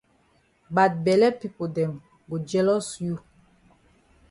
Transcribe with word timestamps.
Bad 0.75 0.93
bele 1.05 1.27
pipo 1.39 1.63
dem 1.75 1.93
go 2.29 2.35
jealous 2.49 2.87
you. 3.05 3.15